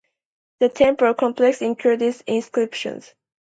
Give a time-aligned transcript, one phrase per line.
[0.61, 3.13] The temple complex includes inscriptions.